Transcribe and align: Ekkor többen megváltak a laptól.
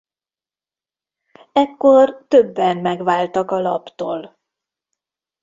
Ekkor 1.51 2.25
többen 2.27 2.77
megváltak 2.77 3.51
a 3.51 3.59
laptól. 3.59 4.39